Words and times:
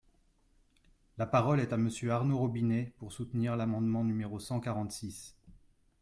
La 1.19 1.27
parole 1.27 1.59
est 1.59 1.73
à 1.73 1.77
Monsieur 1.77 2.09
Arnaud 2.11 2.39
Robinet, 2.39 2.91
pour 2.97 3.13
soutenir 3.13 3.55
l’amendement 3.55 4.03
numéro 4.03 4.39
cent 4.39 4.59
quarante-six. 4.59 5.35